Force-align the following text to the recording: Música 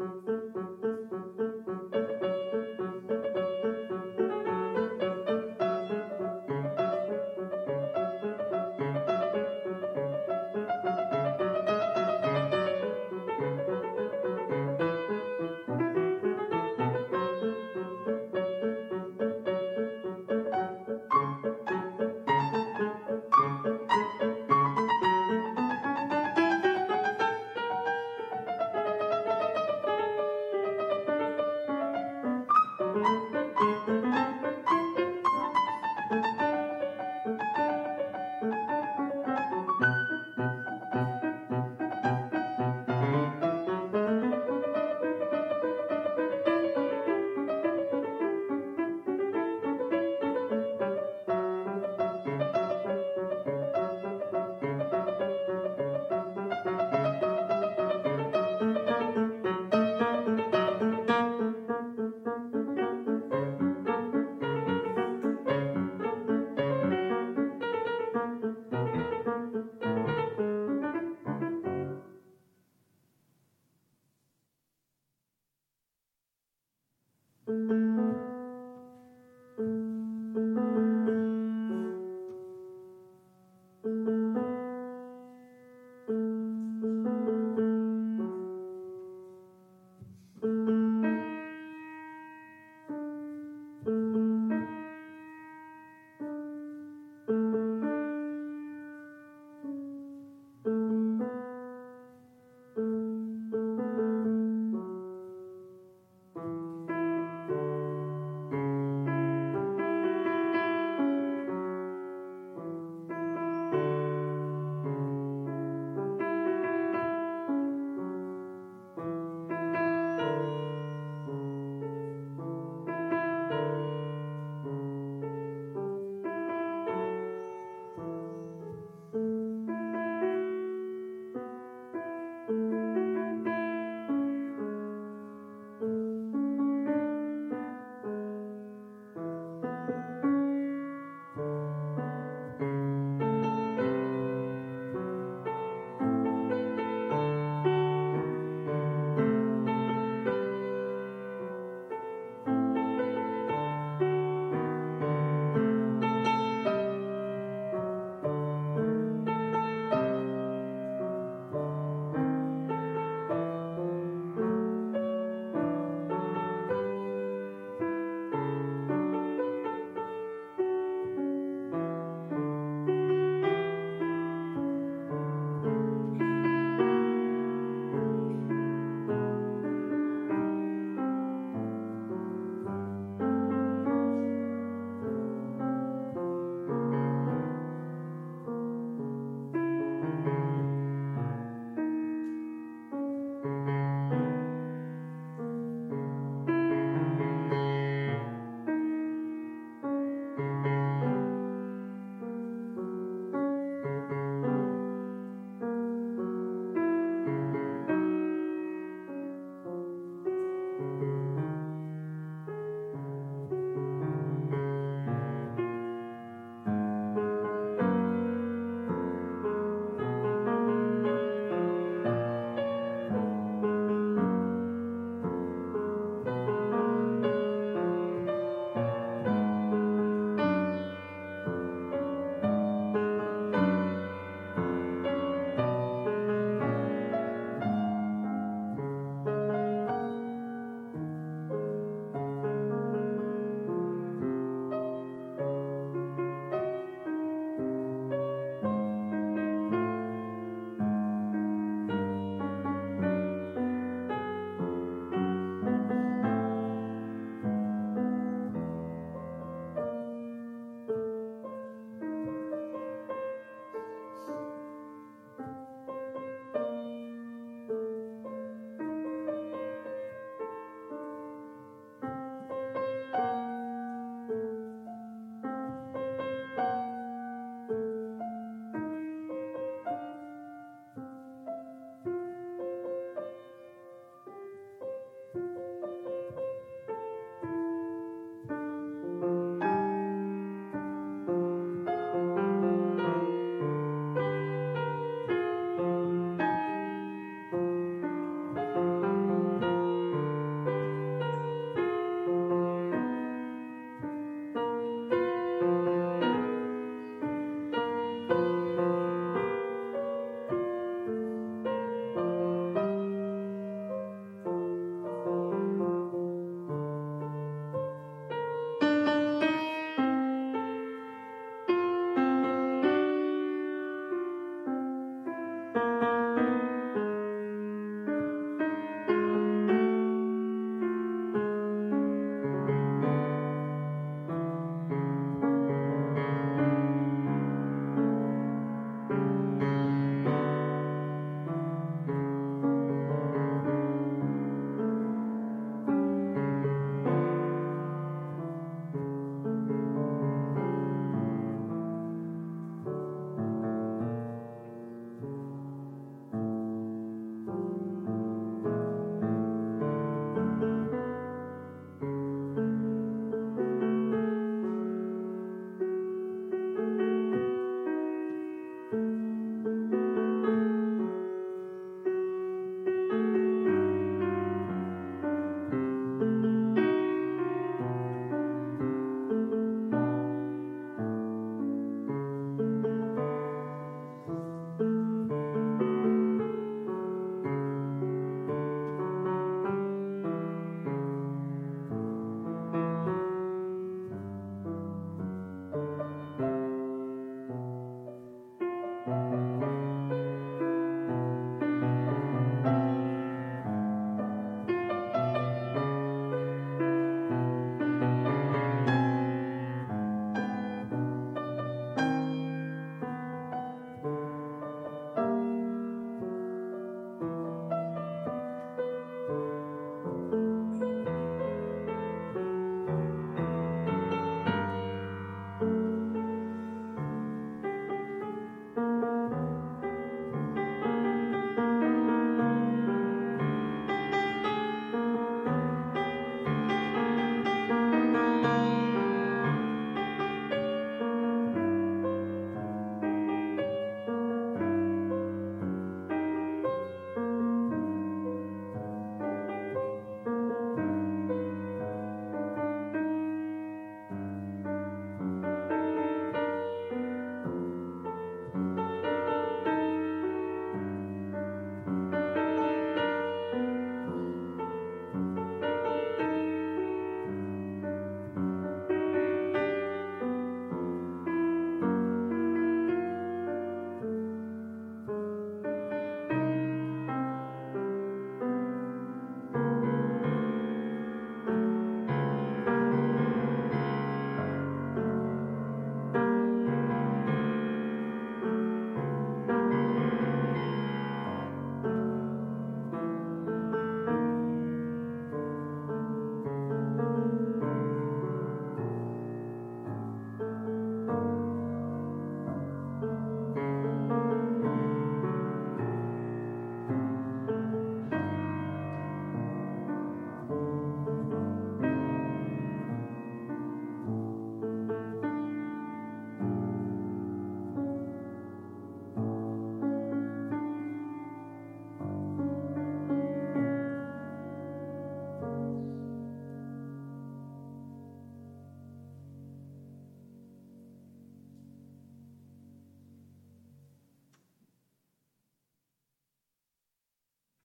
Música 0.00 0.89